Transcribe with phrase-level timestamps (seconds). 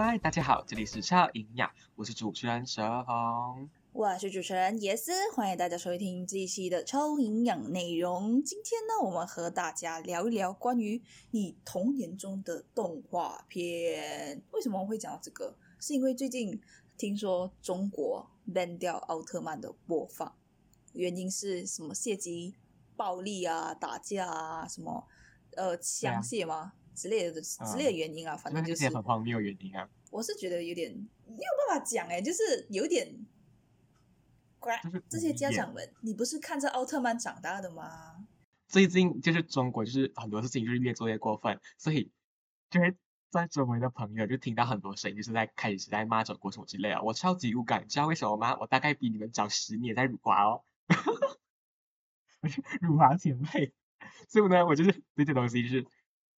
[0.00, 3.68] 来，大家好，这里是超营养，我是主持人蛇红。
[3.92, 8.42] 我是主持人耶斯，欢迎大家收听这一期的超营养内容。
[8.42, 14.42] 今天呢，我们和大家聊一聊关于你童年中的动画片。
[14.52, 15.54] 为什么我会讲到这个？
[15.78, 16.58] 是因为最近
[16.96, 20.34] 听说中国 ban 掉奥特曼的播放，
[20.94, 21.94] 原因是什么？
[21.94, 22.54] 涉及
[22.96, 25.06] 暴力啊、打架啊、什么
[25.56, 28.36] 呃枪械吗之类的之类的原因啊？
[28.36, 29.88] 反正就是很荒谬原因啊。
[30.10, 30.92] 我是觉得有点
[31.26, 33.26] 没有办法讲哎，就是有点。
[35.08, 38.26] 这些家长们，你不是看着奥特曼长大的吗？
[38.68, 42.12] 最近就是中国，就是很多事情就是越做越过分，所以
[42.68, 42.94] 就是
[43.30, 47.02] 在周围的朋友就听到很多声音，就是在开始在骂中国什么之类的。
[47.02, 48.54] 我超级无感，知道为什么吗？
[48.60, 50.62] 我大概比你们早十年在辱华哦，
[52.82, 53.72] 辱华前辈。
[54.28, 55.86] 所以呢，我就是这些东西就是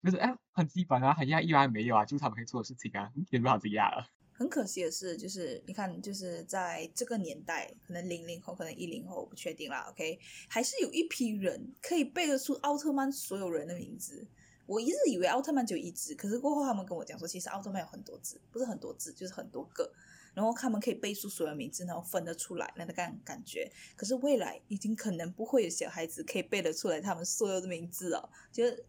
[0.03, 4.07] 就是哎，很基本啊，很压抑啊，没有啊，就是他们可以做的事情啊，有什么好惊讶了？
[4.35, 9.87] 很可惜的是，就是你看，就是在这个年代，可能零零后，可能一零后，我不确定啦。
[9.91, 14.27] OK，还是有一批人可以背得出奥特曼所有人的名字。
[14.67, 19.93] 我一直以为奥特曼就一只，可是过后他们跟我讲说，其实奥特曼有很多只，不是很多只，就是很多个。
[20.35, 23.71] 然后他们可以背出所有名字，然后分得出来那个感感觉。
[23.95, 28.83] 可是未来已经可能不会有小孩子可以背得出来他们所有的名字了，觉得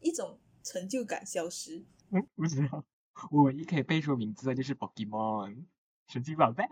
[0.00, 1.84] 一种成就感消失。
[2.10, 2.84] 嗯，不知道。
[3.30, 5.64] 我唯一可以背出名字的就是 Pokemon
[6.08, 6.64] 神奇宝贝，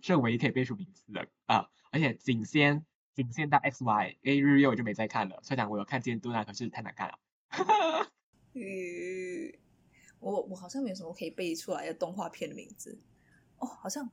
[0.00, 1.68] 是唯一可以背出名字的啊！
[1.90, 5.40] 而且仅限仅限到 X Y A 日月我就没再看了。
[5.42, 7.18] 虽然我有看监督啊，可是太难看了。
[8.54, 8.62] 嗯，
[10.20, 12.98] 我我好像没有什么可以背出来的动画片的名字
[13.58, 14.08] 哦，好像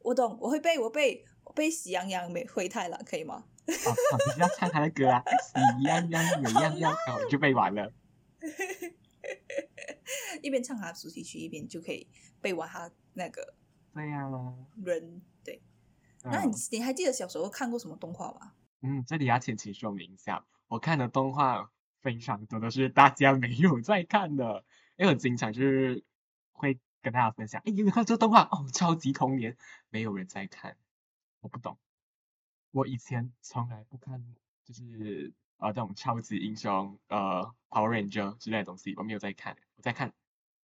[0.00, 3.44] 我懂，我会背，我背我背喜羊羊美灰太狼可以吗？
[3.66, 7.92] 哦，你要唱他的歌啊，喜羊羊美羊羊， 然后就背完了。
[10.42, 12.06] 一边唱他的主题曲，一边就可以
[12.40, 13.54] 背完他那个。
[13.92, 14.28] 对呀。
[14.84, 15.60] 人对。
[16.22, 18.52] 那你你还记得小时候看过什么动画吗？
[18.80, 21.70] 嗯，这里要前情说明一下，我看的动画
[22.00, 24.64] 非常多都是大家没有在看的，
[24.96, 26.04] 因为我经常就是
[26.52, 28.42] 会跟大家分享，哎，有没有看这个动画？
[28.50, 29.56] 哦，超级童年，
[29.90, 30.76] 没有人在看，
[31.40, 31.78] 我不懂。
[32.70, 34.24] 我以前从来不看，
[34.64, 35.32] 就是。
[35.60, 39.56] 啊，这种超级英雄，呃，Power Ranger 之类的东西，我没有在看。
[39.76, 40.12] 我在看，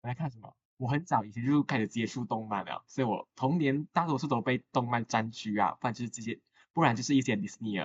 [0.00, 0.56] 我在看什么？
[0.78, 6.40] 我很早以前就开始接触动漫了，所以我童年大多数都被动漫占据啊，不然就是这些，
[6.72, 7.78] 不然就是一些 Disney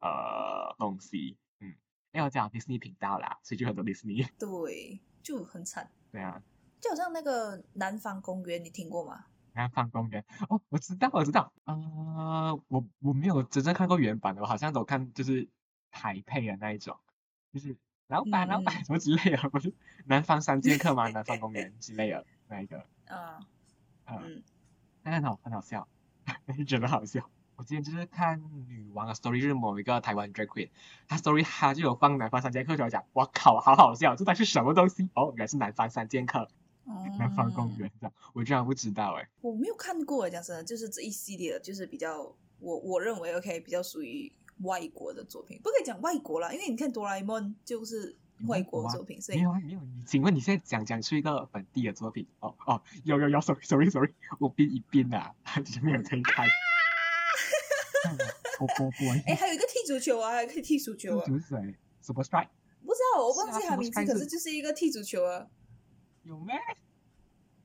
[0.00, 1.38] 呃东西。
[1.60, 1.68] 嗯，
[2.12, 4.28] 因为我讲 Disney 频道啦，所以就很多 Disney。
[4.38, 5.90] 对，就很惨。
[6.12, 6.42] 对啊。
[6.80, 9.24] 就好像那个南方公园，你听过吗？
[9.52, 11.52] 南方公园，哦，我知道，我知道。
[11.64, 15.48] 啊，我我没有真正看过原版的，我好像都看就是。
[15.90, 16.96] 台配的那一种，
[17.52, 19.72] 就是老板老板什么之类的，不是
[20.06, 21.08] 南方三剑客吗？
[21.10, 23.46] 南方公园之类的 那一个，嗯
[24.06, 24.42] 嗯，
[25.02, 25.86] 那很好很好笑，
[26.66, 27.28] 真的好笑。
[27.56, 30.70] 我今天就是看女王的 story，就是某一个台湾 drag queen，
[31.06, 35.10] 她 story 她就有放南方三剑客，就讲，我靠，好好笑，这到底是什么东西？
[35.14, 36.48] 哦，原来是南方三剑客，
[37.18, 44.32] 南方公园这样，我居然不知道哎，我没有看过哎，讲真的，就是这一系列的，就是比较我我认为 OK 比较属于。
[44.62, 48.16] 外国的作品不可以讲外国啦，因为你看哆啦 A 梦就是
[48.46, 49.80] 外国作品，所以没有没有。
[50.06, 52.26] 请问你现在讲讲出一个本地的作品？
[52.40, 55.34] 哦哦，有有有，sorry sorry sorry，我编一编的，
[55.64, 56.46] 就是没有可以看。
[58.60, 61.24] 我我我，哎，还有一个踢足球啊，还可以踢足球啊。
[61.24, 62.48] 足球谁？Super Strike？
[62.84, 65.46] 不知道，我忘记他名字，可是就是一个踢足球啊。
[66.24, 66.54] 有咩？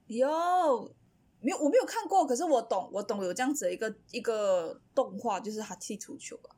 [0.07, 0.95] 有。
[1.41, 6.55] 没有，我没有看过，可是我懂，我懂有这样子的一个一个动画，就是他踢足球啊。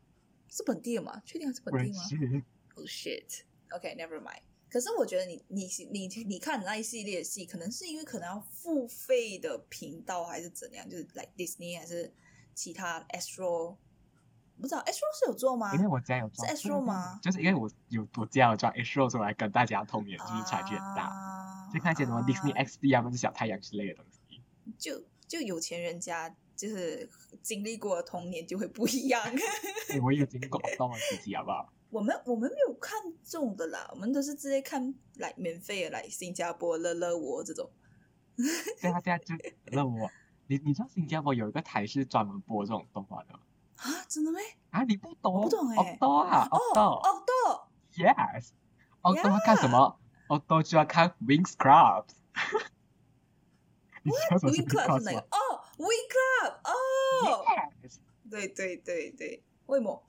[0.50, 1.22] 是本地的吗？
[1.26, 2.04] 确定还是本地吗？
[2.76, 3.42] Oh shit!
[3.72, 4.42] OK, never mind.
[4.70, 12.14] 可是我觉得你你你你看那一系列戏，可能是因为可能要付费的频道还是怎样，就是 like Disney 还是
[12.54, 13.78] 其他 Astro，
[14.62, 15.74] 不知道 Astro 是有做吗？
[15.74, 17.20] 因为我家有做 Astro 吗？
[17.24, 24.42] 就是因为我有我家有做 Astro，所以来跟大家同年就是差距很大，就看一些什么 Disney XD 啊，或者小太阳之类的东西。
[24.78, 26.36] 就就有钱人家。
[26.58, 27.10] 就是
[27.42, 29.22] 经历过童年就会不一样。
[30.04, 31.72] 我也经历过动漫自己好不好？
[31.90, 37.72] 我们我们没有看中的啦，我们都是直接看来免费的来新加坡乐乐我这种。
[38.82, 39.34] 对啊对啊，就
[39.72, 40.10] 乐我。
[40.48, 43.34] 你你知道新加坡有一个台是专门播这种动画的
[43.78, 44.04] 啊？
[44.10, 44.40] 真的没？
[44.72, 45.44] 啊，你不懂？
[45.44, 45.94] 不懂哎。
[45.94, 47.70] 哦多啊，哦多哦多。
[47.94, 48.50] Yes。
[49.02, 49.98] 哦多看什么？
[50.28, 52.08] 哦多就要看 Wings Club。
[54.04, 55.20] Wings Club 是哪个？
[55.20, 55.38] 哦。
[55.78, 57.46] We Club 哦，
[58.30, 60.04] 对对对对，为什么？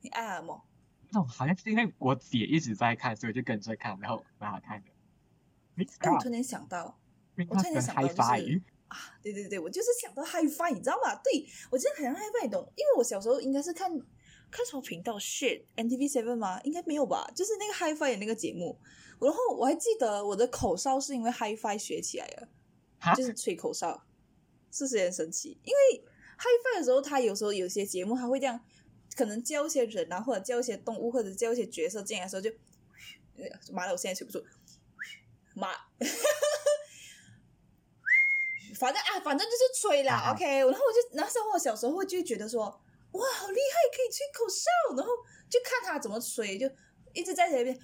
[0.00, 0.62] 你爱什么？
[1.10, 4.90] 那种好像是因为我姐一直在看，所以就跟着看，然后蛮好看的。
[5.76, 6.98] 哎，我突然想到，
[7.48, 8.20] 我突然间想到就是
[8.88, 11.14] 啊，对对对，我就是想到 HiFi，你知道吗？
[11.22, 12.60] 对我真的很 HiFi，你懂？
[12.76, 13.90] 因为我小时候应该是看
[14.50, 16.60] 看什么频道？Shit NTV Seven 吗？
[16.62, 17.30] 应该没有吧？
[17.34, 18.78] 就是那个 HiFi 的那个节目。
[19.20, 22.48] 然后我还记得我的口哨是因为 HiFi 学起来的，
[23.14, 24.04] 就是吹口哨，
[24.74, 25.56] 是不是很神奇？
[25.62, 26.04] 因为
[26.36, 28.60] HiFi 的时候，他有时候有些节目他会这样，
[29.16, 32.50] 可能叫一些人啊，或者叫一些动物，或者叫一些角色进来的时候就，
[33.36, 34.44] 呃妈的，我现在吹不出，
[35.54, 35.68] 妈。
[38.76, 45.12] 反正啊，反正就是吹啦、o k 然后我就那时候我小时候就觉得说，哇，好厉害，可以吹口哨，然后
[45.48, 46.68] 就看他怎么吹，就
[47.12, 47.78] 一直在那边，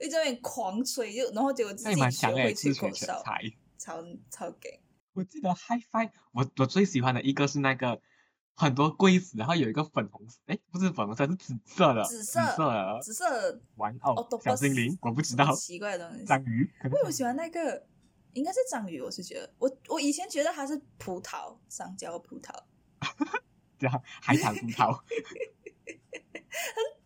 [0.00, 3.22] 一直在那边狂吹，就然后结果自己学，会吹口哨，
[3.78, 4.80] 超超给。
[5.12, 8.00] 我记得 HiFi，我我最喜欢的一个是那个
[8.54, 16.24] 很多柜子，然后有一个粉红色，哎，不是粉红色，是紫色的，紫紫色紫色玩偶小精灵，我不知道，奇怪的东西。
[16.24, 17.86] 章鱼，为什么喜欢那个？
[18.34, 22.52] 应该是章鱼，我是觉得，我我以前觉得它是葡萄，香蕉葡萄，
[23.78, 24.92] 这样海产葡萄，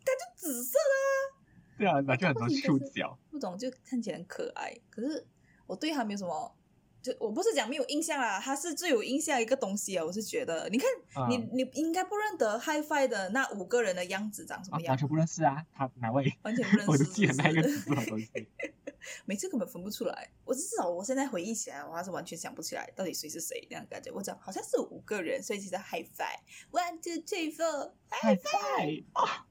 [0.04, 3.16] 它就紫色的，对啊，那就很多触角。
[3.30, 4.76] 不懂就看起来很可爱。
[4.90, 5.24] 可是
[5.68, 6.56] 我对它没有什么，
[7.02, 10.04] 就我不是讲没有印象啦，它是最有印象一个东西啊。
[10.04, 10.88] 我是觉得，你看
[11.28, 16.30] 你嗯，你应该不认得 HiFi 的那五个人的样子长什么样，啊完全不认识啊，他哪位？
[16.42, 16.90] 完全不认识。
[16.92, 18.28] 我就记得那个是紫色的东西。
[19.24, 20.30] 每次根本分不出来。
[20.44, 24.12] 我至少我现在回忆起来，我还是完全想不起来到底谁是谁那样感觉。
[24.12, 26.38] 我讲好像是五个人，所以其实 high five
[26.70, 29.46] one two three four，海菜啊，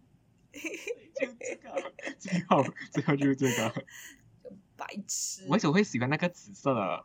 [0.54, 3.74] 就这个，最后最后就是这个。
[4.78, 5.44] 白痴。
[5.48, 7.04] 我为什么会喜欢那个紫色的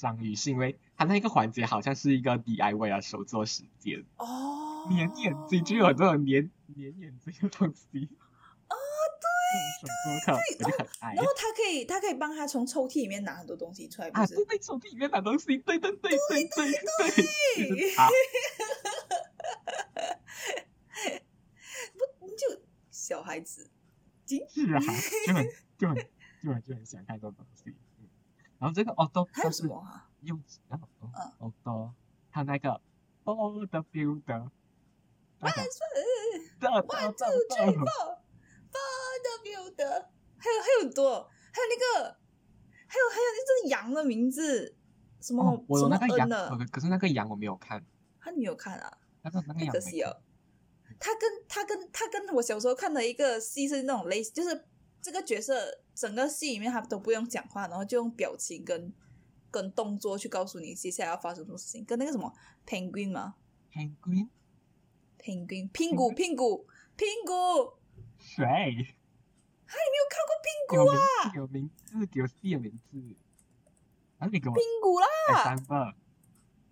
[0.00, 0.34] 章鱼？
[0.34, 8.08] 是因为它那个环节好像是一个 DIY 啊，手作时间，哦，粘眼睛就有这种粘粘眼睛的东西。
[8.68, 8.74] 哦，
[9.80, 14.34] 手做课我就很爱然后他可以，他可以帮他从抽屉里面拿很多东西出来，不啊，是？
[14.36, 18.08] 对对，手机里面拿东西，对对对对对对对，就是 它。
[22.38, 23.68] 就小孩子，
[24.26, 24.80] 是啊，
[25.26, 25.96] 就很就很
[26.42, 27.74] 就很就很想看这种东西。
[28.60, 30.06] 嗯然后这个 auto 还有什么啊？
[30.20, 31.92] 幼稚啊嗯，auto
[32.30, 32.78] 它那个
[33.24, 34.50] all the builder，
[35.38, 35.62] 那个
[36.60, 38.18] 的 One two three four
[38.70, 40.04] four the builder，
[40.36, 42.16] 还有还有很多，还有那个，
[42.86, 44.76] 还有还有那只羊的名字，
[45.22, 47.82] 什么、哦，我什么有那个羊，的，可可是那个羊我没有看，
[48.20, 50.22] 他没有看啊，那个那个羊没看可惜了。
[50.98, 54.66] 他跟他跟他跟我小时候看的一个戏是那种类似，就是
[55.00, 55.54] 这个角色
[56.00, 58.90] 整个戏里面他都不用讲话，然后就用表情跟
[59.50, 62.34] 跟动作去告诉你接下来要发生什么事情，跟那个什么
[62.66, 63.34] penguin 吗
[63.70, 66.66] penguin？penguin 拼骨拼骨
[66.96, 67.74] 拼骨，
[68.18, 68.46] 谁？
[68.46, 70.48] 你没有看过拼
[70.78, 70.96] 有骨啊？
[71.26, 72.98] 名有名字，给我戏的名字。
[74.16, 75.06] 啊，你给我拼骨啦！
[75.28, 75.94] 哎三个，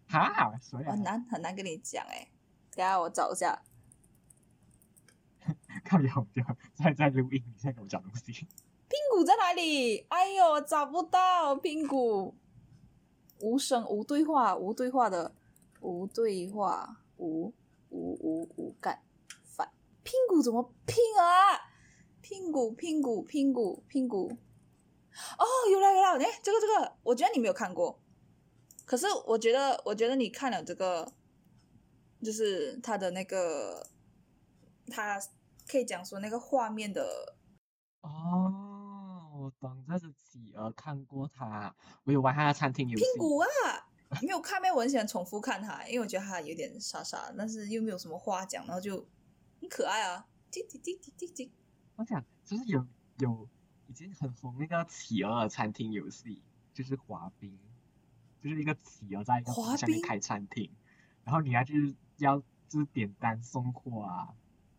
[0.08, 1.02] 哈，谁啊很？
[1.02, 2.30] 难很难跟你讲哎、
[2.70, 3.62] 等一下我找一下。
[5.84, 6.26] 看有有
[6.74, 8.48] 在在录音，你在跟我讲东西。
[8.88, 10.06] 拼骨在哪里？
[10.08, 12.34] 哎呦，找不到拼骨，
[13.40, 15.34] 无声无对话，无对话的，
[15.80, 17.52] 无对话，无
[17.90, 19.02] 无无无干
[19.44, 19.70] 反
[20.02, 21.68] 拼骨怎么拼啊？
[22.20, 24.30] 拼骨拼骨拼骨拼骨，
[25.38, 27.98] 哦，有了有了，哎，这个这个，我觉得你没有看过，
[28.84, 31.12] 可是我觉得我觉得你看了这个，
[32.22, 33.86] 就是他的那个，
[34.90, 35.20] 他
[35.66, 37.34] 可以讲说那个画面的
[38.02, 38.47] 哦，
[39.60, 41.74] 我懂，这是企鹅看过它，
[42.04, 43.04] 我有玩它的餐厅游戏。
[43.04, 43.46] 屁股啊！
[44.22, 49.06] 没有看没有，我很喜欢重复看它，因为我觉得它有点傻傻，但是又没有什么话讲，然后就
[49.60, 50.26] 很可爱啊！
[50.50, 51.52] 滴滴滴滴滴滴，
[51.96, 52.86] 我想就是有
[53.18, 53.48] 有
[53.86, 57.58] 已经很红那个企鹅的餐厅游戏，就是滑冰，
[58.40, 60.70] 就是一个企鹅在一个滑冰冰上面开餐厅，
[61.24, 62.38] 然后你要就是要
[62.68, 64.34] 就是点单送货啊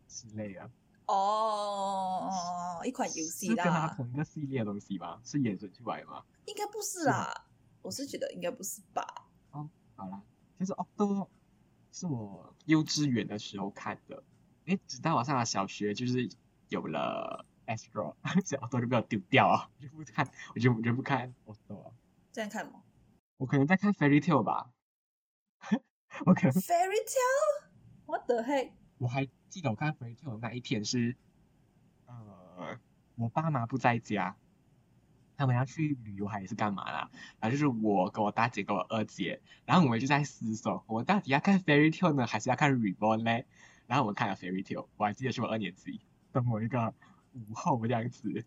[0.07, 0.71] 之类的。
[1.11, 2.29] 哦，
[2.85, 5.19] 一款游戏是跟他，同一个系列的东西吗？
[5.23, 6.23] 是衍生出来吗？
[6.45, 7.47] 应该不是啦，
[7.81, 9.03] 我是觉得应该不是吧？
[9.49, 10.21] 哦好啦，
[10.59, 11.27] 其实 Octo
[11.91, 14.23] 是我幼稚园的时候看的，
[14.65, 16.29] 因为直到我上了小学，就是
[16.67, 18.13] 有了 Astro，
[18.45, 21.91] 小 Octo 就被我丢掉了，我就不看，我就我就不看 Octo。
[22.31, 22.83] 这样看吗
[23.37, 24.69] 我可能在看 Fairy Tale 吧，
[26.25, 28.73] 我可能？Fairy tale，what the heck？
[28.99, 31.15] 我还记得我看 Fairy Tale 的那一天是，
[32.05, 32.79] 呃，
[33.15, 34.37] 我爸妈不在家，
[35.35, 37.09] 他们要去旅游还是干嘛啦？
[37.39, 43.45] 然后就是我跟我大姐跟我二姐，然后我们就在思索，我到底要看 Fairy Tale 呢，还是要看 Reborn 嘞？
[43.87, 45.99] 然后我们看了 Fairy Tale，我还记得是我二年级，
[46.31, 46.93] 等我一个
[47.33, 48.45] 午后这样子，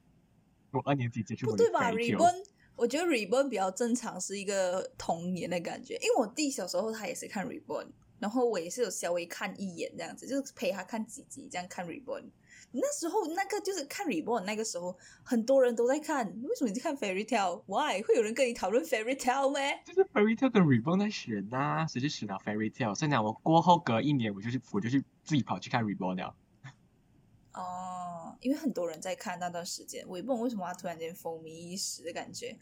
[0.71, 5.95] 我二年级结束我的不对吧 Tale，？Reborn 我觉得 Reborn 比较正常，是一个童年的感觉。
[5.95, 7.89] 因为我弟小时候他也是看 Reborn，
[8.23, 12.23] 然后我也是有稍微看一眼这样子，就是陪他看几集这样看 Reborn。
[12.71, 19.59] 那时候那个就是看 Reborn，那个时候很多人都在看，为什么你在看 Fairy Tale？Why 会有人跟你讨论 Fairy Tale 吗？
[19.85, 22.95] 就是 Fairy Tale 跟 Reborn 在选呐、谁去选了 Fairy Tale？
[22.95, 26.37] 所以讲我过后隔一年，我就去我就去自己跑去看 Reborn 了。
[27.55, 32.57] 哦，因为很多人在看那段时间，我也不懂为什么他突然间风靡一时的感觉。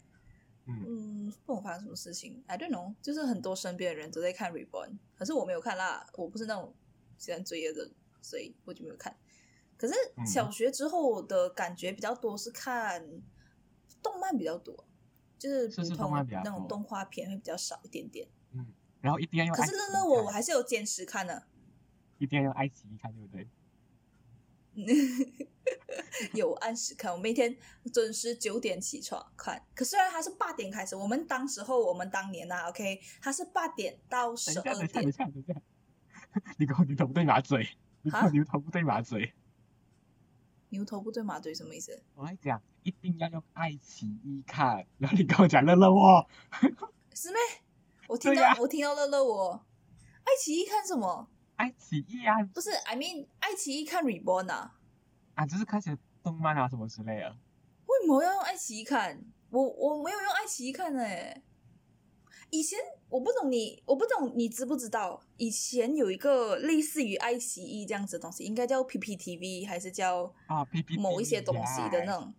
[0.65, 6.73] 嗯，嗯，不懂发生什么事情，I don't know，就是很多身边的人都在看 Reborn，可是我没有看啦，我不是那种
[7.17, 7.91] 喜欢追的人，
[8.21, 9.15] 所以我就没有看。
[9.77, 13.03] 可是嗯小学之后的感觉比较多是看
[14.03, 14.85] 动漫比较多，
[15.39, 16.11] 就是普通
[16.43, 18.27] 那种动画片会比较少一点点。
[18.51, 18.67] 嗯
[19.01, 21.47] 然后一定要用可爱奇艺是乐乐我我还是有坚持看的，
[22.19, 23.47] 一定要用爱奇艺看，对不对？
[26.33, 27.55] 有按时看，我每天
[27.93, 29.61] 准时九点起床看。
[29.75, 35.11] 可虽然它是八点开始，我们当时候我们当年呐、o k 它是八点到十二等一下，等点一。
[35.11, 35.53] 下，等一下，
[36.57, 37.67] 你跟我牛头不对马嘴，
[38.01, 39.33] 你跟我啊牛头不对马嘴。
[40.69, 42.01] 牛头不对马嘴什么意思？
[42.15, 46.25] 我跟你讲，一定要用爱奇艺看，然后你跟我讲乐乐哦，
[47.13, 47.37] 是咩？
[48.07, 49.65] 我听到、我听到乐乐我，
[50.23, 51.27] 爱奇艺看什么？
[51.61, 54.73] 爱奇艺啊不是，I mean，爱奇艺看 Reborn 啊？
[55.35, 57.29] 啊，就是看些动漫啊什么之类的。
[57.85, 59.23] 为什么要用爱奇艺看？
[59.51, 61.43] 我我没有用爱奇艺看诶、
[62.49, 65.21] 以前我不懂你，我不懂你知不知道？
[65.37, 72.33] 以前有一个类似于爱奇艺这样子的东西，应该叫 PPTV 还是叫啊，PPT 某一些东西的那种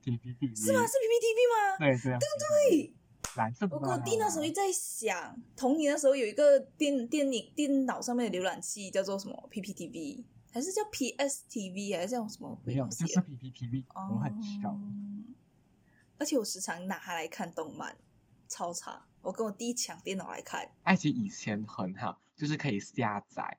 [0.56, 0.80] 是吗？
[0.86, 1.78] 是 PPTV 吗？
[1.78, 2.94] 对对对，
[3.36, 14.68] 蓝色的我跟我弟那时候在想，童年的时候有一个电电影电脑上面的浏览器叫做什么 PPTV，还是叫 PSTV，还是叫什么鬼没有，就是？PPTV，我很熟。
[14.68, 14.80] 哦
[16.18, 17.96] 而且我时常拿它来看动漫，
[18.46, 19.02] 超长。
[19.22, 23.58] 我跟我弟抢电脑来看，爱奇艺以前很好，就是可以下载，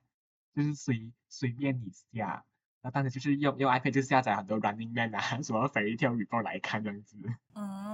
[0.54, 2.42] 就是随随便你下。
[2.80, 7.16] 然后当时就是用用 iPad 就下载很多 Running Man 啊， 什么 Fairy Tail Report 来看这样子。
[7.54, 7.93] 嗯，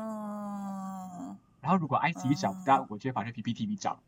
[1.70, 4.02] 然后如果爱奇艺找不到，我就会跑去 PPTV 找。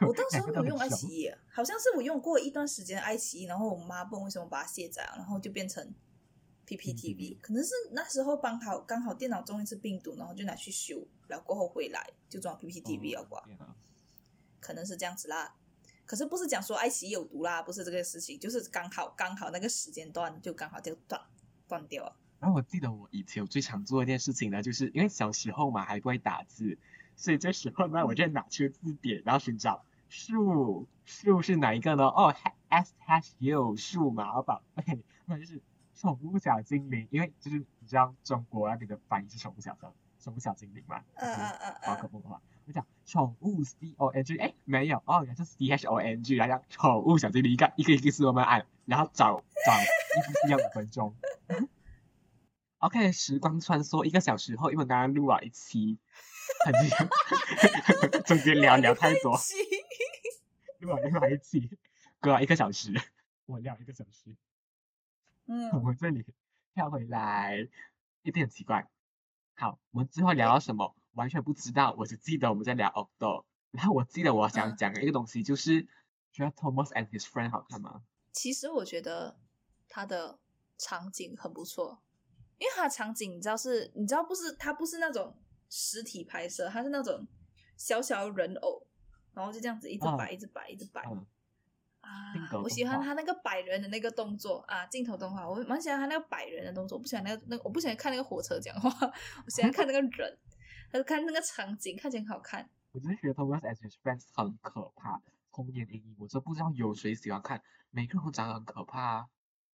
[0.00, 5.94] 我当时 候有用爱奇艺，好像是我用过一段时间爱奇艺，然后我妈不懂为什么把它卸载了，然后就变成
[6.66, 13.76] PPTV，可能是那时候刚好刚好电脑中一次病毒，然后就拿去修，然后过后回来就装 PPTV 了吧，天啊
[14.58, 15.54] 可能是这样子啦。
[16.04, 21.20] 可是不是讲说爱奇艺有毒啦，不是这个事情，就是刚好刚好那个时间段就刚好就断
[21.68, 22.16] 断掉了。
[22.42, 26.76] 然后我记得我以前我最常做的一件事情呢，就是因为小时候嘛还不会打字，
[27.14, 32.02] 所以这时候呢我就拿出字典，然后寻找树树是哪一个呢？
[32.02, 32.34] 哦
[32.68, 35.62] ，S hash 也有数码宝贝，那就是
[35.94, 51.14] 宠物小精灵，因为就是你知道中国那边的翻译是宠物小小宠物小精灵嘛，嗯嗯宝可梦的话，我讲宠物 C O N G，哎没有哦，原来是 C H O N G，然后讲宠物小精灵一个一个一个字慢慢按，然后找找一步是要五分钟。
[52.82, 56.00] OK，时光穿梭一个小时后，因为我刚刚录了一期，
[56.64, 56.74] 很
[58.10, 59.38] 久，中间聊聊太多，
[60.80, 61.78] 录了另外一期，
[62.18, 62.92] 隔了一个小时，
[63.46, 64.34] 我聊一个小时，
[65.46, 66.26] 我嗯， 们这里
[66.74, 67.68] 跳回来，
[68.22, 68.88] 有点奇怪。
[69.54, 70.96] 好，我们最后聊到什么？
[71.12, 75.86] 完全不知道，我只记得我们在聊 Octo，然后我记得我想嗯讲的一个东西就是，
[76.32, 78.02] 觉得 Thomas and his friend 好看吗？
[78.32, 79.36] 其实我觉得
[79.88, 80.40] 它的
[80.76, 82.02] 场景很不错，
[82.62, 85.36] 因为它的场景你知道是，你知道不是它不是那种
[85.68, 87.26] 实体拍摄，它是那种
[87.76, 88.86] 小小人偶，
[89.34, 91.02] 然后就这样子一直嗯摆，一直摆，一直摆。
[91.10, 91.26] 嗯，
[92.02, 98.88] 啊，我喜欢他那个摆人的那个动作啊，镜头动画，我蛮喜欢他那个摆人的动作，我不喜欢那个那个，我不喜欢看那个火车讲话，
[99.44, 100.38] 我喜欢看那个人，
[100.92, 102.68] 还是看那个场景，看起来很好看。
[102.92, 109.26] 我只是觉得 Thomas and his friends 很可怕，童年阴影，我真不知道有谁喜欢看，每个人都长得很可怕啊，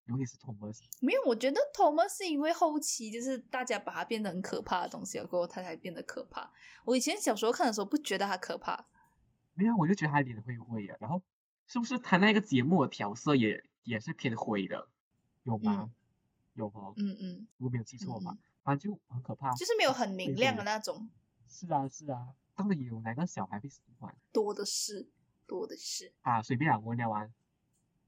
[0.08, 0.80] 尤其是 Thomas。
[1.00, 6.50] 没有，我觉得 Thomas 是因为后期就是大家把它变得很可怕的东西了过后，他才变得可怕。
[6.84, 8.86] 我以前小时候看的时候不觉得他可怕，
[9.54, 11.22] 没有，我就觉得他脸灰灰的，然后
[11.66, 14.88] 是不是他那个节目的调色也也是偏灰的，
[15.44, 15.90] 有吗？
[16.54, 19.52] 有哦，嗯嗯，如果没有记错的话，嗯反正就很可怕。
[19.54, 21.08] 就是没有很明亮的那种，
[21.48, 25.08] 是啊是啊，到底有哪个小孩会喜欢多的是，
[25.46, 26.12] 多的是。
[26.22, 26.42] 啊？
[26.42, 27.32] 随便啊，我聊完。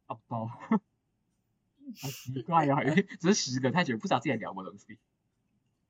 [0.06, 0.34] 哦不，
[2.00, 4.98] 好奇怪哦， 因为只是十个太久，不知道自己在聊什么东西。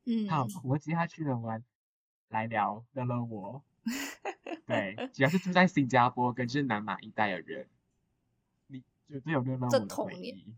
[0.05, 1.65] 嗯，好，我们接下去呢，我们
[2.29, 3.63] 来聊乐乐我。
[4.67, 7.69] 对，主要是住在新加坡跟就是南马一带的人，
[8.67, 10.55] 你绝对有乐乐我童年回忆。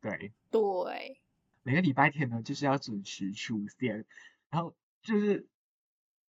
[0.00, 1.20] 对，对，
[1.62, 4.04] 每个礼拜天呢，就是要准时出现，
[4.50, 5.46] 然后就是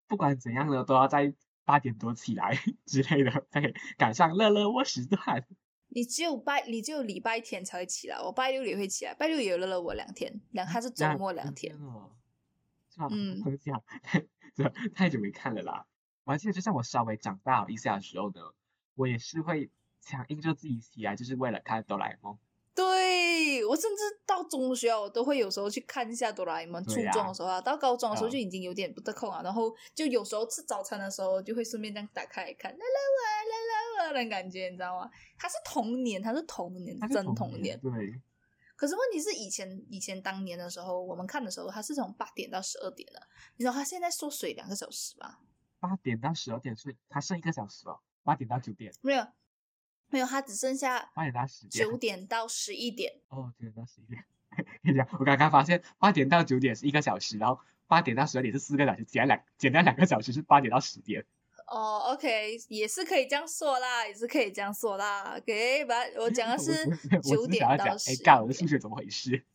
[0.07, 1.33] 不管怎样呢，都要在
[1.65, 5.45] 八点多起来之类的，才可以赶上乐乐我时段。
[5.89, 11.75] 你只有拜，你只有礼拜天才会起来，我拜六也会起来，拜六也有乐乐我两天，两它是周末两天。
[11.77, 12.11] 哦，
[12.93, 13.07] 是吧？
[13.11, 13.41] 嗯
[14.93, 15.85] 太久没看了啦。
[16.25, 18.41] 我还记得，就像我稍微长大一下的时候呢，
[18.95, 19.69] 我也是会
[20.01, 22.37] 强硬着自己起来，就是为了看哆啦 A 梦。
[22.75, 26.83] 对我甚至到中学我都会有时候去看一下哆啦 A 梦。
[26.83, 33.38] 初中的时候啊，到高中的时候嗯就已经有点不得空啊，然后就有时候吃早餐的时候就会顺便这样打开来看，啦啦我
[34.11, 35.09] 啦啦我的感觉，你知道吗？
[35.37, 37.79] 他是童年，他是童年，它是真童童年。
[37.79, 38.21] 对，
[38.75, 43.21] 可是问题是，以前以前当年的时候，我们看的时候，他是从八点到十二点的。
[43.55, 45.37] 你知道他现在缩水两个小时吗？
[45.79, 47.99] 八点到十二点睡，他剩一个小时哦。
[48.23, 49.25] 八点到九点，没有，
[50.09, 51.85] 没有，他只剩下八点到十点。
[51.85, 53.13] 九点到十一点。
[53.29, 54.23] 哦，九点到十一点。
[54.83, 61.25] 跟你讲，我刚刚发现八点到九点是一个小时，然后八点到十二点是四个小时，减两减掉两个小时是八点到十点。
[61.71, 65.35] 哦，OK，也是可以这样说啦，也是可以这样说啦。
[65.37, 66.73] OK，把我讲的 是
[67.21, 68.69] 九点到十哎，一干我的数点。
[68.69, 69.45] 学怎么回事？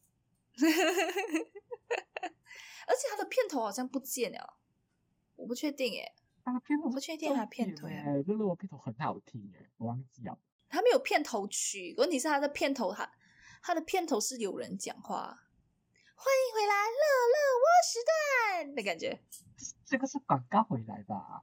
[2.87, 4.59] 而且他的片头好像不见了，
[5.37, 6.13] 我不确定诶，
[6.45, 10.39] 它的片头我不确定它片头哎，乐乐片头很好听哎，我忘记了。
[10.69, 11.95] 它没有片头曲。
[11.99, 13.11] 问题是他的片头，他
[13.63, 15.41] 他的片头是有人讲话，
[16.15, 17.03] 欢迎回来乐
[17.33, 19.21] 乐窝时段的感觉。
[19.87, 21.43] 这个是广告回来吧？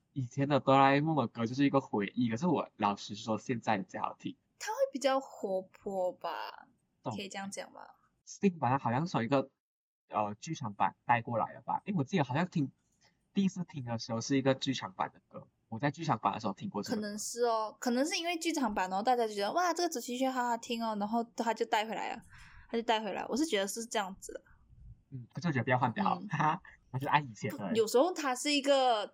[0.13, 4.35] 以前的哆啦 A 梦的歌就是一个回忆，可是我老实说，现在的最好听。
[4.59, 6.67] 它会比较活泼吧？
[7.03, 7.81] 可以这样讲吗
[8.27, 9.49] ？？Steam 版好像是从一个
[10.09, 11.81] 呃剧场版带过来的吧？
[11.85, 12.71] 因为我记得好像听
[13.33, 16.95] 第一次听的时候是一个剧场版的歌，我在剧场版的时候听过这个。
[16.95, 22.21] 可能是哦，可能是因为剧场版，然后大家就觉得哇，这个主题曲好好听哦，然后他就带回来了，
[22.69, 23.25] 他就带回来。
[23.27, 24.41] 我是觉得是这样子的。
[25.11, 27.73] 嗯，可是我觉得不要换掉，嗯哈哈，我是按以前的。
[27.73, 29.13] 有时候它是一个，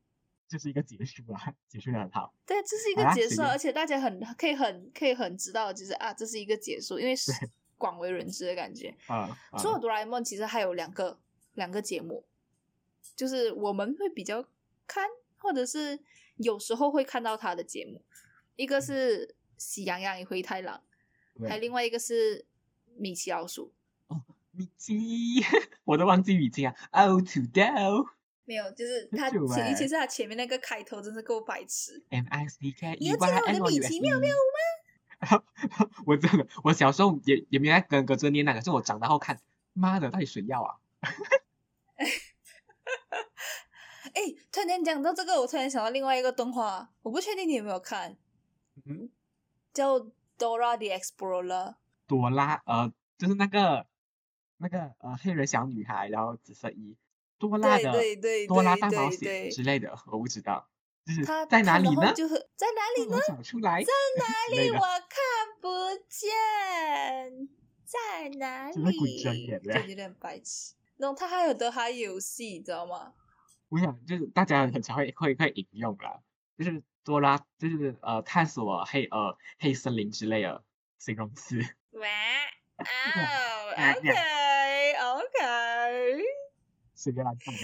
[0.51, 2.33] 就是一个结束啊，结束的很好。
[2.45, 8.93] 对，这是一个结束，而且大家很可以很可以很知道，就是啊，这是一个结束，因为是对 广为人知的感觉。
[9.07, 11.17] 啊除了哆啦 A 梦，其实还有两个
[11.53, 12.25] 两个节目，
[13.15, 14.45] 就是我们会比较
[14.85, 15.97] 看，或者是
[16.35, 18.03] 有时候会看到他的节目。
[18.57, 20.83] 一个是《喜羊羊与灰太狼》，
[21.47, 22.45] 还有，另外一个是
[22.97, 23.71] 米奇老鼠。
[24.07, 24.95] 哦米奇，
[25.85, 28.09] 我都忘记米奇啊，Oh to do
[28.51, 32.03] 没有，就是他尤欸其是他前面那个开头，真是够白痴。
[32.09, 34.35] M I C K 你 E 要记得我的米奇妙妙妙
[35.29, 35.43] 吗。
[36.05, 39.39] 我真的，我小时候也也没在跟跟着念那个，是我长大后看，
[39.71, 40.75] 妈的，到底谁要啊？
[44.13, 48.17] 哎，突然间讲到这个，我突然想到另外一个动画，我不确定你有没有看，
[48.85, 49.09] 嗯，
[49.73, 49.99] 叫
[50.37, 51.47] 《Dora the Explorer》。
[52.07, 53.85] 朵拉，呃，就是那个
[54.57, 56.97] 那个呃黑人小女孩，然后紫色衣，
[57.47, 60.69] 多拉的对对多拉大冒险之类的，我不知道，
[61.05, 62.13] 就是他在哪里呢？
[62.13, 63.17] 就很在哪里呢？
[63.27, 65.19] 找出来，在哪里我看
[65.59, 65.67] 不
[66.07, 67.49] 见，
[67.83, 69.45] 在哪真的鬼睁里？
[69.47, 70.75] 眼嘞就有点白痴。
[70.97, 73.13] 然后他还有的还游戏，你知道吗？
[73.69, 76.19] 我想就是大家很常会会会引用啦，
[76.57, 80.63] 就是多拉，就是呃探索黑呃黑森林之类的
[80.99, 81.57] 形容词。
[81.93, 82.07] 哇
[82.77, 82.83] 哦
[83.97, 84.40] OK。
[87.01, 87.53] 随便来看。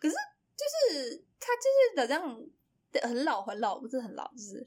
[0.00, 0.14] 可是
[0.56, 2.20] 就是他就是好像
[3.08, 4.66] 很老很老，不是很老，就是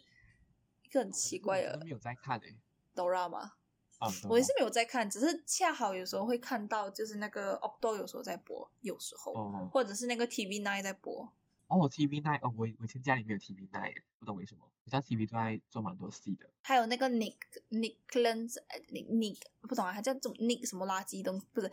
[0.84, 2.56] 一个很奇怪的没有在看诶、
[2.96, 3.54] Dora 吗？
[4.00, 11.32] 啊，我也是没有在看，只是恰好有时候会看到，就是那个 Octo 有时候在播，有时候、哦或者是那个 TV Nine 在播。
[11.76, 16.50] 哦，TV Nine 哦，我我以前家里没有 TV Nine，不懂为什么，我家 TV 都在做蛮多戏的。
[16.62, 17.36] 还有那个 Nick
[17.70, 18.58] Nick Cleanse
[18.92, 21.72] Nick Nick 不懂啊，他叫怎么 Nick 什么垃圾东西不是，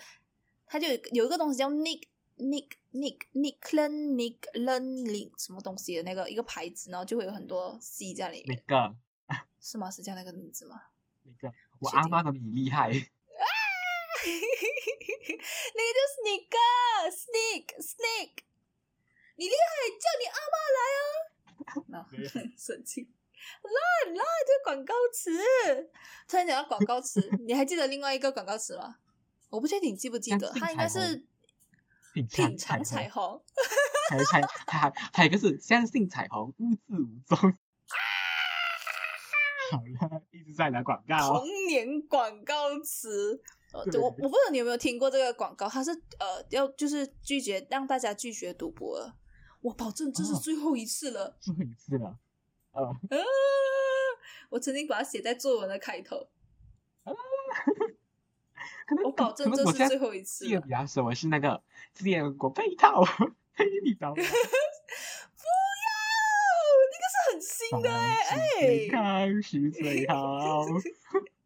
[0.67, 2.03] 他就有有一个东西叫 Nick
[2.39, 8.97] Nick Nick Nick Len Nick Len 什么东西的那个一个牌子，然后就会有很多 C 在里面，那个
[9.61, 9.91] 是吗？
[9.91, 10.83] 是叫那个名字吗？
[11.25, 12.97] 那个，我阿妈的你厉害， 那
[15.79, 18.31] 个就是 Sneaker Sneak Sneak，
[19.43, 21.03] 你厉害，叫你阿妈来啊！
[21.89, 22.23] 然 后对
[22.57, 23.05] 神经
[23.63, 25.33] 烂烂这个广告词，
[26.29, 28.99] 突然讲到广告词，你还记得另外一个广告词吗？
[29.51, 31.27] 我不确定你记不记得，它应该是
[32.15, 33.45] 品品尝彩虹，虹。
[34.11, 37.37] 还有还还还有一个是相信彩虹，无字无踪。
[39.73, 41.41] 好了，一直在打广告哦。
[41.41, 43.43] 童年广告词。
[43.73, 49.13] 呃，对我我不知道你有没有听过这个广告，它是呃要就是拒绝让大家拒绝赌博的。
[49.63, 51.37] 我保证这是哦最后一次了。
[51.41, 52.19] 最后一次了，
[52.73, 52.97] 呃，啊！
[54.51, 56.29] 我曾经把它写在作文的开头，
[58.87, 60.69] 可能我保证这是最后一次了记得比。
[60.71, 61.63] 较熟的是那个
[61.95, 63.03] 坚果配套，
[63.55, 64.15] 嘿，你懂吗？
[64.17, 64.27] 不要，
[66.93, 68.27] 那个是很新的哎、
[68.61, 70.67] 健哎，康是最好。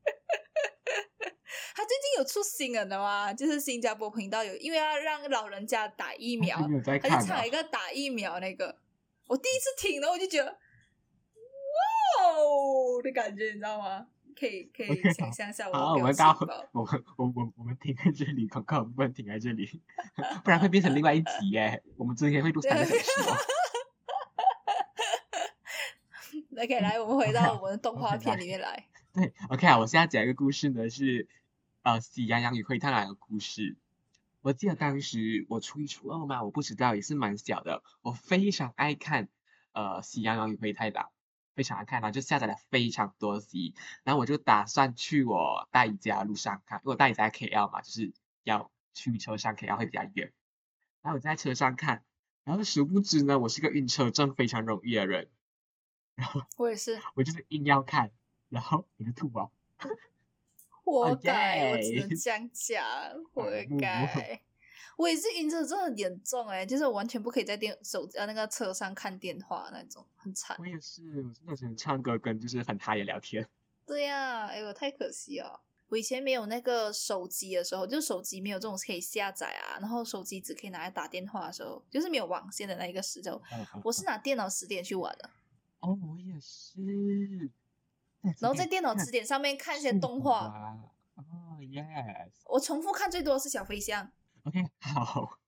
[2.18, 3.33] 有出新人的吗？
[3.33, 6.59] 就是新加坡频道有，因为要让老人家打疫苗
[7.00, 8.79] 他就唱一个打疫苗那个。
[9.26, 14.07] 我第一次听，然后我就觉得，哇哦的感觉，你知道吗？
[14.38, 16.68] 可以可以想象一下好，我的表我们到。
[16.72, 19.83] 我们我我我们停在这里，广告不能停在这里，
[20.44, 21.83] 不然会变成另外一集耶。
[21.96, 23.37] 我们今天会录三个小时哦。
[26.62, 28.87] OK，来，我们回到我们的动画片里面来。
[29.12, 31.26] 对，OK 啊，我现在讲一个故事呢，是
[31.87, 33.77] 呃《喜羊羊与灰太狼》的故事。
[34.40, 39.29] 我记得当时我初一初二嘛，我不知道，也是蛮小的，我非常爱看
[39.70, 41.05] 呃《喜羊羊与灰太狼》，
[41.55, 50.33] 非常爱看，然后就下载了非常多集，然后我就打算去我大姨家路上看，因为我大姨家在 KL 嘛，就是要去车上 KL 会比较远，
[51.03, 52.03] 然后我在车上看，
[52.42, 55.31] 然后殊不知呢，我是个晕车症非常容易的人，
[56.16, 58.11] 然后我也是，我就是硬要看，
[58.49, 59.53] 然后我就吐了。
[60.87, 62.85] 活哦该，我只能这样讲，
[63.35, 64.40] 活嗯该。
[64.96, 70.57] 我也是晕车症很严重哎、就是我完全不可以在电手呃那个车上看电话那种，很惨。
[70.59, 73.46] 我也是，我真的只能唱歌跟就是很嗨的聊天。
[73.85, 75.61] 对呀、哎呦，太可惜了。
[75.88, 83.42] 我以前没有那个手机的时候，就手机没有这种可以下载啊，然后手机只可以拿来打电话的时候，就是没有网线的那一个时候，
[83.85, 85.31] 我是拿电脑十点去玩的，
[85.81, 87.51] 哦，我也是。
[88.41, 90.47] 然后在电脑词典上面看一些动画。
[90.47, 90.79] 啊。
[91.17, 92.31] 哦，yes。
[92.47, 94.11] 我重复看最多的是小飞象
[94.45, 95.39] ，OK， 好。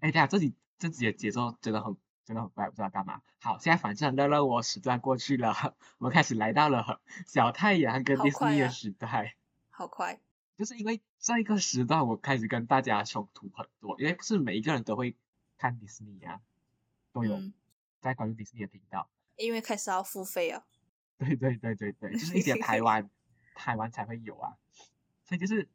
[0.00, 3.22] 哎，等一下这集这集的节奏真的很真的很快，不知道干嘛。
[3.40, 5.54] 好，现在反正乐乐我时段过去了，
[5.98, 9.36] 我们开始来到了小太阳跟迪士尼的时代。
[9.70, 10.20] 好快。
[10.56, 15.16] 就是因为这一个时段，我开始跟大家冲突很多，因为不是每一个人都会
[15.58, 16.40] 看迪士尼啊，
[17.12, 17.52] 都有嗯，
[18.00, 19.08] 在关注迪士尼的频道。
[19.36, 20.64] 因为开始要付费啊。
[21.18, 23.10] 对对对对对，就是一些台 湾
[23.54, 24.56] 台湾才会有啊，
[25.24, 25.68] 所以就是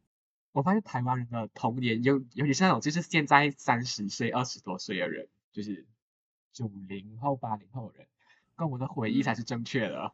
[0.52, 5.86] 我发现台湾人的童年尤尤其是那种就是现在三十岁二十多岁的人，就是
[6.52, 8.08] 九零后八零后的人，
[8.56, 9.36] 跟我的回忆才嗯。
[9.36, 10.12] 是正确的。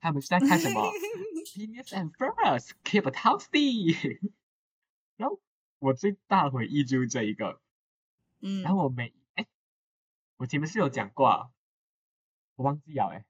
[0.00, 0.82] 他们是在看什么？
[1.54, 2.34] Phineas and Ferb
[2.84, 4.18] Keep It Healthy，
[5.16, 5.40] 然后
[5.78, 7.60] 我最大的回忆就是这一个，
[8.40, 9.46] 嗯然，后我每哎，
[10.36, 11.50] 我前面是有讲过啊，
[12.56, 13.24] 我忘记了哎，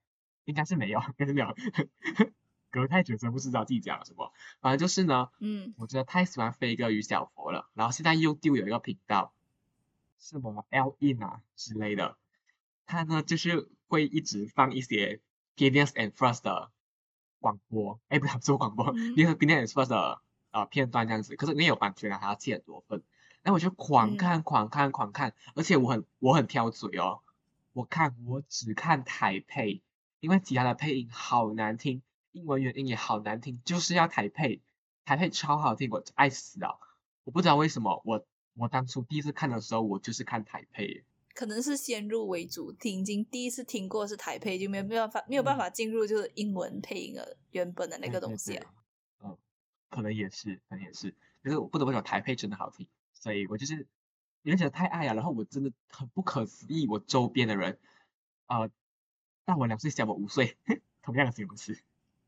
[0.44, 1.54] 应该是没有，应该是没有，
[2.70, 4.33] 隔太久真不知道自己讲了什么。
[4.61, 7.68] 反正就是呢，嗯我真的太喜欢飞哥与小佛了。
[7.74, 9.33] 然后现在 YouTube 有一个频道，
[10.18, 12.16] 什么 L In 啊之类的，
[12.87, 15.20] 它呢就是会一直放一些
[15.57, 16.70] Phineas and First 的
[17.38, 21.37] 广播，哎，不是做广播，嗯那个 Phineas and First 的呃片段这样子。
[21.37, 23.02] 可是因为有版权啊，还要切很多份。
[23.42, 27.20] 然后我就狂嗯看、狂看、狂看，而且我很我很挑嘴哦，
[27.74, 29.83] 我看我只看台配，
[30.24, 32.00] 因为其他的配音好难听，
[32.32, 34.62] 英文原音也好难听，就是要台配，
[35.04, 36.80] 台配超好听，我爱死了。
[37.24, 48.66] 我不知道为什么，我我当初第一次看的时候，我就是看台配，可能是先入为主，听已经第一次听过是台配，就没有办法没有办法进入就是英文配音的原本的那个东西了
[49.18, 49.28] 啊。
[49.28, 49.38] 嗯，
[49.90, 53.87] 可能也是，可能也是，可是我不得不说台配真的好听，所以我就是
[54.40, 57.78] 有点觉得太爱了，然后我真的很不可思议，我周边的人，
[58.46, 58.70] 呃，
[59.44, 60.57] 大我两岁，小我五岁，
[61.02, 61.78] 同样的形容词，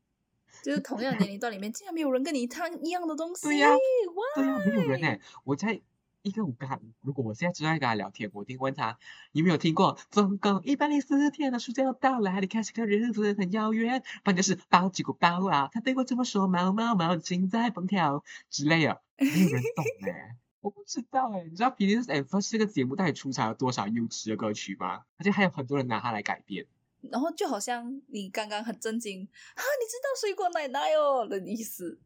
[0.63, 3.47] 就是同样年龄段里面，竟然没有人跟你唱一样的东西。
[3.47, 5.81] 对呀哇对呀、没有人哎、我在
[6.21, 8.99] 一个我跟他，如果我现在正在跟他聊天，我一定问他
[9.31, 25.03] 有没有听过总共一百零四天的暑假要到来，你看这个日子很遥远，反正就是包几个包啊，他对我这么说，毛毛毛心在蹦跳之类的，没有人懂哎、我不知道哎，你知道《p i n e s and First》这个节目到底出产了多少优质的歌曲吗？
[25.17, 26.65] 而且还有很多人拿它来改编。
[27.01, 31.99] 然后就好像你刚刚很震惊啊，你知道水果奶奶哦的意思。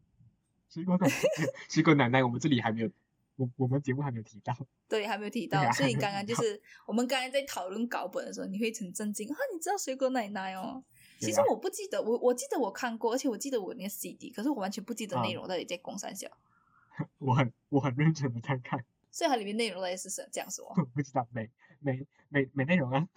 [0.68, 1.14] 水果奶奶，
[1.68, 2.90] 水果奶奶，我们这里还没有，
[3.36, 4.56] 我我们节目还没有提到。
[4.88, 10.82] 对，还没有提到，所以刚刚就是我们刚才在讨论稿本的时候，你会很震惊啊，你知道水果奶奶哦？
[11.20, 16.28] 其实我不记得，我我记得我看过，而且我记得我那个 CD，可是我完全不记得内容到底在公三小。
[17.18, 20.66] 我很我很认真的在看，所以它里面内容到底是什这样说？
[20.94, 21.48] 不知道，没
[21.80, 23.08] 没没没内容啊，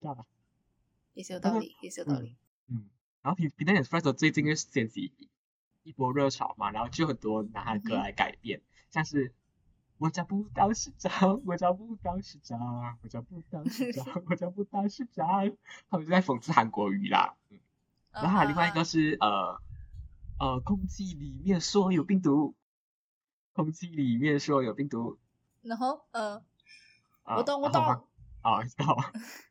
[0.00, 0.24] 知道吧？
[1.14, 2.36] 也是有道理，也是有道理。
[2.68, 2.88] 嗯，
[3.22, 5.12] 然后皮皮蛋也 Fresh 最近又掀起
[5.82, 9.32] 一波热潮嘛，然后就很多拿他的歌来改编，像是
[9.98, 15.26] 我找不到市长，我找不到市长，我找不到市长，我找不到市长，
[15.90, 17.36] 他们就在讽刺韩国语啦。
[17.50, 17.58] 嗯，
[18.12, 19.60] 然后另外一个是呃
[20.38, 22.54] 呃，空气里面说有病毒。
[23.54, 25.18] 空气里面说有病毒，
[25.62, 26.40] 然后呃，
[27.24, 27.82] 我懂我懂，
[28.40, 28.96] 啊知道，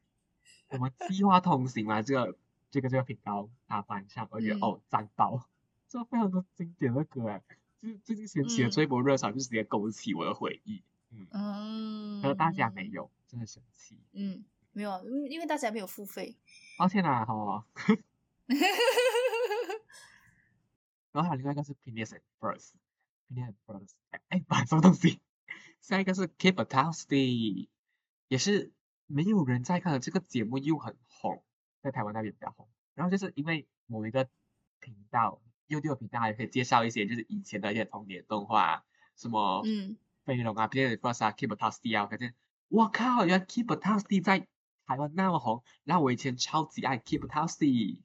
[0.70, 2.38] 我们计划通行嘛，这个
[2.72, 5.48] 这个这个频道大翻唱，我觉得哦赞爆，
[5.88, 7.42] 这非常多经典的歌哎，
[7.82, 10.84] 就是最近掀起的这一波热潮，就直接勾起我的回忆，
[11.32, 16.36] 嗯，可是大家没有，真的神奇，嗯，没有，因因为大家没有付费，
[16.78, 17.66] 抱歉啦，好，
[21.12, 22.72] 然后还有另外一个是 p i n e s First。
[24.30, 25.20] 哎，把什么东西？
[25.82, 27.68] 下一个是 Keep a Toasty，
[28.30, 28.72] 也是
[29.08, 31.44] 没有人在看的这个节目，又很红，
[31.82, 32.68] 在台湾那边比较红。
[32.94, 34.30] 然后就是因为某一个
[34.80, 42.34] 频道，YouTube 频道也可以介绍一些就是以前的一些童年动画，什么嗯，飞龙啊，P N Plus 啊，Keep a Tasty 啊，我感觉
[42.70, 44.48] 我靠，原来 Keep a Tasty 在
[44.86, 45.64] 台湾那么红。
[45.84, 48.02] 然后我以前超级爱 Keep a Tasty，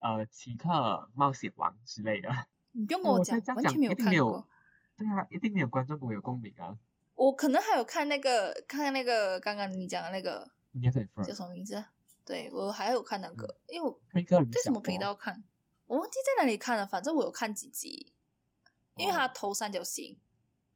[0.00, 2.30] 呃，奇特冒险王之类的。
[2.72, 4.48] 你不用跟我讲，完全没有看过。
[4.96, 6.76] 对啊，一定没有观众跟我有共鸣啊。
[7.18, 10.48] 我可能还有看那个，看那个刚刚你讲的那个，
[11.26, 11.84] 叫什么名字？
[12.24, 14.00] 对我还有看那个，因为我
[14.52, 15.42] 在什么频道看？
[15.86, 18.12] 我忘记在哪里看了，反正我有看几集。
[18.94, 20.16] 因为他头三角形。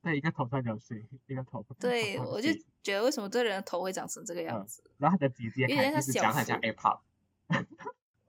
[0.03, 1.65] 对，一个头三角形，一个头。
[1.79, 2.53] 对，我就
[2.83, 4.83] 觉得为什么这人的头会长成这个样子？
[4.99, 6.99] 然后他的姐姐看就是讲很像 AirPod。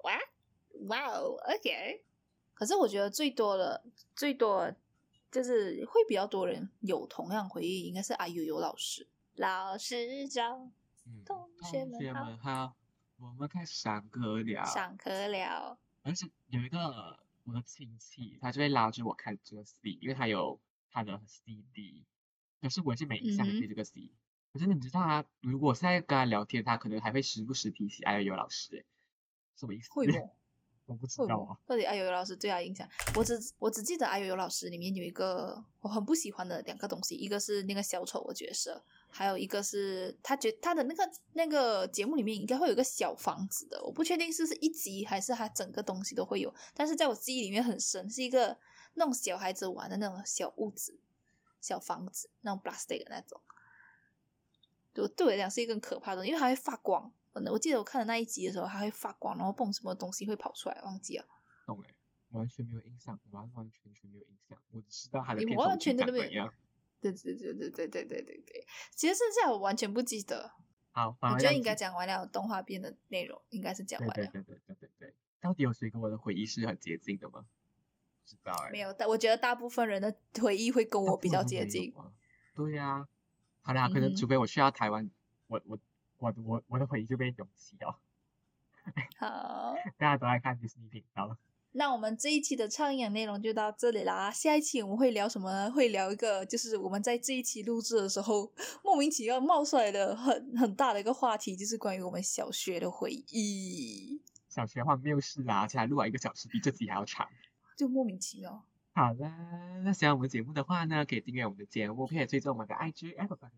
[0.04, 0.20] 哇，
[0.88, 2.04] 哇哦，OK。
[2.54, 3.84] 可是我觉得最多的、
[4.16, 4.72] 最多
[5.34, 9.08] 就是会比较多人有同样回忆，应该是阿悠悠老师。
[9.34, 10.70] 老师教，
[11.26, 12.76] 同学们好，
[13.18, 14.64] 我们开始上课了。
[14.64, 15.80] 上课了。
[16.04, 20.60] 而且有一个我的亲戚，他就会拉着我看这个 C，因为他有
[20.92, 22.06] 他的 CD。
[22.62, 24.12] 可是我是没印象对这个 C。
[24.52, 28.86] 可是你知道啊，如果现在跟他聊天，他可能还会时不时提起阿悠悠老师，
[29.56, 29.90] 什么意思？
[29.92, 30.14] 会不？
[30.86, 32.88] 我不知道啊，到底阿悠悠老师对他影响？
[33.16, 48.58] 我只我只记得阿悠悠老师里面有一个我很不喜欢的两个东西，一个是那个小丑的角色，还有一个是他觉他的那个那个节目里面应该会有一个小房子的，我不确定是是一集还是他整个东西都会有，但是在我记忆里面很深，是一个
[48.96, 51.00] 那种小孩子玩的那种小屋子、
[51.62, 53.40] 小房子，那种 plastic 的那种，
[54.94, 57.14] 对对我来讲是一个可怕的，因为它会发光。
[57.52, 61.26] 我记得我看的那一集的时候，它会发光，然后蹦什么东西会跑出来，忘记了。
[61.66, 61.94] 懂哎，
[62.32, 64.58] 完全没有印象，完完全全没有印象。
[64.72, 66.54] 我只知道它的片头曲长怎样。
[67.02, 68.68] 对对对对对对对对对。
[68.96, 70.52] 其实剩下我完全不记得。
[70.92, 74.14] 好，我觉得应该讲完了动画片的内容，应该是讲完了。
[74.14, 75.14] 对对对对对对。
[75.42, 77.46] 到底有谁跟我的回忆是很接近的吗？
[78.22, 78.72] 不知道哎。
[78.72, 81.94] 没有，但我觉得大部分人的回忆会跟我比较接近。
[82.56, 83.08] 对呀。
[83.62, 85.10] 好啦，可能除非我去到台湾，
[85.48, 85.80] 我我。
[86.24, 88.00] 我我我的回忆就被涌起了。
[89.18, 91.38] 好， 大家都爱看迪士尼频道。
[91.76, 94.30] 那我们这一期的畅饮内容就到这里啦。
[94.30, 95.72] 下一期我们会聊什么呢？
[95.72, 98.52] 会聊一个，就是我们在这一期录制的时候，
[98.84, 104.22] 莫名其妙冒出来的很很大的一个话题，就是关于我们小学的回忆。
[104.50, 107.28] 小学话没有事啦，而且还录了一个小时，比这集还要长，
[107.76, 108.64] 就莫名其妙。
[108.94, 113.50] 好啦，那喜欢我们节目的话呢，可以订阅我们的节目，可以追踪我们的 IG、Apple、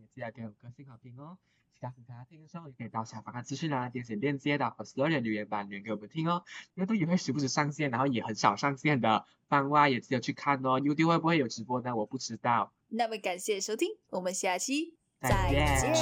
[0.00, 1.38] 也记得给我个星好评哦。
[1.74, 6.42] 其他平台听的时候，也可以到下方的资讯啊点选链接的 s 所有人留言板留言给我们听哦。
[6.74, 10.80] 因为都也会时不时上线，然后也很少上线的番外，也记得去看哦。
[10.80, 11.94] UD 会不会有直播呢？
[11.94, 12.72] 我不知道。
[12.88, 15.66] 那么感谢收听，我们下期再见。
[15.66, 15.92] 再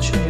[0.00, 0.21] 见